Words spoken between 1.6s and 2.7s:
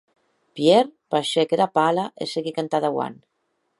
pala e seguic